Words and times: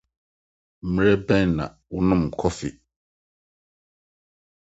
Bere 0.93 1.13
bɛn 1.27 1.47
na 1.57 1.65
wonom 1.91 2.23
kɔfe? 2.39 2.69